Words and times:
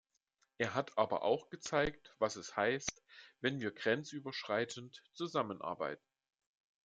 Er 0.57 0.73
hat 0.73 0.97
aber 0.97 1.21
auch 1.21 1.49
gezeigt, 1.51 2.15
was 2.17 2.35
es 2.35 2.55
heißt, 2.55 3.03
wenn 3.39 3.59
wir 3.61 3.69
grenzüberschreitend 3.71 5.03
zusammenarbeiten. 5.13 6.07